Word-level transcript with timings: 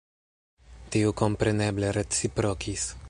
Tiu 0.95 1.13
kompreneble 1.21 1.93
reciprokis.” 1.99 2.93